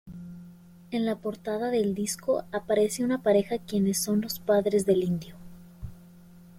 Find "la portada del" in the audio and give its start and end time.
1.05-1.93